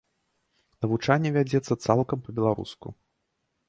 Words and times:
Навучанне 0.85 1.29
вядзецца 1.37 1.79
цалкам 1.87 2.19
па-беларуску. 2.27 2.87